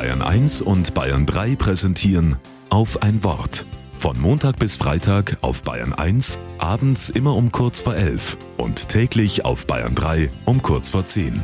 Bayern 0.00 0.22
1 0.22 0.62
und 0.62 0.94
Bayern 0.94 1.26
3 1.26 1.56
präsentieren 1.56 2.36
auf 2.70 3.02
ein 3.02 3.22
Wort. 3.22 3.66
Von 3.92 4.18
Montag 4.18 4.58
bis 4.58 4.78
Freitag 4.78 5.36
auf 5.42 5.62
Bayern 5.62 5.92
1, 5.92 6.38
abends 6.56 7.10
immer 7.10 7.36
um 7.36 7.52
kurz 7.52 7.80
vor 7.80 7.94
11 7.94 8.38
und 8.56 8.88
täglich 8.88 9.44
auf 9.44 9.66
Bayern 9.66 9.94
3 9.94 10.30
um 10.46 10.62
kurz 10.62 10.88
vor 10.88 11.04
10. 11.04 11.42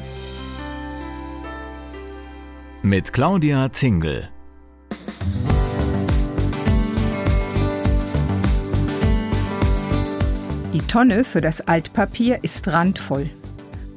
Mit 2.80 3.12
Claudia 3.12 3.70
Zingel. 3.74 4.30
Die 10.72 10.80
Tonne 10.88 11.24
für 11.24 11.42
das 11.42 11.60
Altpapier 11.60 12.38
ist 12.42 12.68
randvoll. 12.68 13.28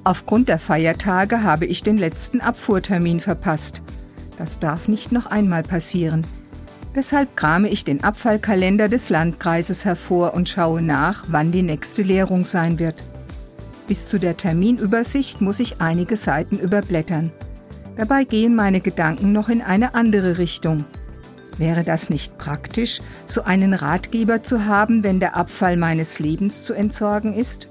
Aufgrund 0.04 0.50
der 0.50 0.60
Feiertage 0.60 1.44
habe 1.44 1.66
ich 1.66 1.82
den 1.82 1.98
letzten 1.98 2.42
Abfuhrtermin 2.42 3.22
verpasst. 3.22 3.84
Das 4.40 4.58
darf 4.58 4.88
nicht 4.88 5.12
noch 5.12 5.26
einmal 5.26 5.64
passieren. 5.64 6.26
Deshalb 6.96 7.36
krame 7.36 7.68
ich 7.68 7.84
den 7.84 8.06
Abfallkalender 8.06 8.88
des 8.88 9.10
Landkreises 9.10 9.84
hervor 9.84 10.34
und 10.34 10.48
schaue 10.48 10.82
nach, 10.82 11.26
wann 11.28 11.52
die 11.52 11.62
nächste 11.62 12.04
Leerung 12.04 12.46
sein 12.46 12.80
wird. 12.80 13.04
Bis 13.88 14.08
zu 14.08 14.18
der 14.18 14.38
Terminübersicht 14.38 15.42
muss 15.42 15.60
ich 15.60 15.82
einige 15.82 16.16
Seiten 16.16 16.58
überblättern. 16.58 17.32
Dabei 17.98 18.24
gehen 18.24 18.56
meine 18.56 18.80
Gedanken 18.80 19.34
noch 19.34 19.50
in 19.50 19.62
eine 19.62 19.94
andere 19.94 20.38
Richtung. 20.38 20.86
Wäre 21.58 21.84
das 21.84 22.10
nicht 22.10 22.38
praktisch, 22.38 23.02
so 23.26 23.44
einen 23.44 23.74
Ratgeber 23.74 24.42
zu 24.42 24.66
haben, 24.66 25.04
wenn 25.04 25.20
der 25.20 25.36
Abfall 25.36 25.76
meines 25.76 26.20
Lebens 26.20 26.64
zu 26.64 26.74
entsorgen 26.74 27.34
ist? 27.34 27.68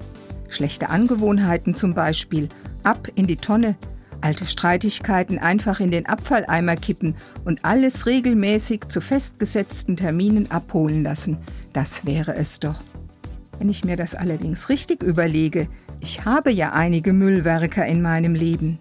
Schlechte 0.49 0.91
Angewohnheiten 0.91 1.73
zum 1.73 1.95
Beispiel, 1.95 2.47
ab 2.83 3.07
in 3.15 3.25
die 3.25 3.37
Tonne, 3.37 3.75
alte 4.21 4.45
Streitigkeiten 4.45 5.39
einfach 5.39 5.79
in 5.79 5.91
den 5.91 6.05
Abfalleimer 6.05 6.75
kippen 6.75 7.15
und 7.45 7.63
alles 7.63 8.05
regelmäßig 8.05 8.87
zu 8.89 9.01
festgesetzten 9.01 9.97
Terminen 9.97 10.51
abholen 10.51 11.03
lassen, 11.03 11.37
das 11.73 12.05
wäre 12.05 12.35
es 12.35 12.59
doch. 12.59 12.81
Wenn 13.57 13.69
ich 13.69 13.83
mir 13.83 13.97
das 13.97 14.15
allerdings 14.15 14.69
richtig 14.69 15.03
überlege, 15.03 15.67
ich 15.99 16.25
habe 16.25 16.51
ja 16.51 16.71
einige 16.71 17.11
Müllwerker 17.11 17.85
in 17.85 18.01
meinem 18.01 18.35
Leben. 18.35 18.79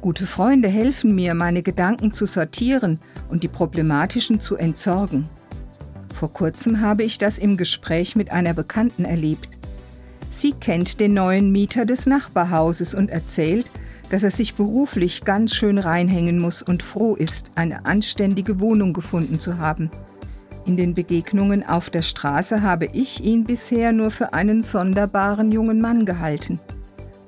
Gute 0.00 0.26
Freunde 0.26 0.68
helfen 0.68 1.14
mir, 1.14 1.34
meine 1.34 1.62
Gedanken 1.62 2.12
zu 2.12 2.26
sortieren 2.26 2.98
und 3.28 3.42
die 3.42 3.48
problematischen 3.48 4.40
zu 4.40 4.56
entsorgen. 4.56 5.28
Vor 6.18 6.32
kurzem 6.32 6.80
habe 6.80 7.02
ich 7.04 7.18
das 7.18 7.38
im 7.38 7.56
Gespräch 7.56 8.16
mit 8.16 8.32
einer 8.32 8.54
Bekannten 8.54 9.04
erlebt. 9.04 9.48
Sie 10.30 10.52
kennt 10.52 11.00
den 11.00 11.14
neuen 11.14 11.52
Mieter 11.52 11.86
des 11.86 12.06
Nachbarhauses 12.06 12.94
und 12.94 13.10
erzählt, 13.10 13.66
dass 14.10 14.24
er 14.24 14.30
sich 14.30 14.54
beruflich 14.54 15.24
ganz 15.24 15.54
schön 15.54 15.78
reinhängen 15.78 16.38
muss 16.38 16.60
und 16.60 16.82
froh 16.82 17.14
ist, 17.14 17.52
eine 17.54 17.86
anständige 17.86 18.60
Wohnung 18.60 18.92
gefunden 18.92 19.40
zu 19.40 19.58
haben. 19.58 19.90
In 20.66 20.76
den 20.76 20.94
Begegnungen 20.94 21.66
auf 21.66 21.90
der 21.90 22.02
Straße 22.02 22.62
habe 22.62 22.86
ich 22.86 23.24
ihn 23.24 23.44
bisher 23.44 23.92
nur 23.92 24.10
für 24.10 24.34
einen 24.34 24.62
sonderbaren 24.62 25.52
jungen 25.52 25.80
Mann 25.80 26.04
gehalten. 26.04 26.58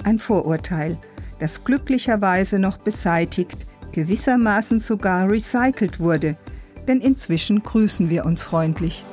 Ein 0.05 0.19
Vorurteil, 0.19 0.99
das 1.39 1.65
glücklicherweise 1.65 2.59
noch 2.59 2.79
beseitigt, 2.79 3.57
gewissermaßen 3.93 4.81
sogar 4.81 5.31
recycelt 5.31 6.01
wurde, 6.01 6.37
denn 6.89 7.01
inzwischen 7.01 7.63
grüßen 7.63 8.11
wir 8.11 8.27
uns 8.27 8.43
freundlich. 8.43 9.05